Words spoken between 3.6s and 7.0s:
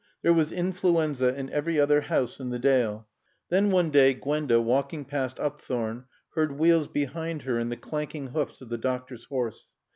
one day, Gwenda, walking past Upthorne, heard wheels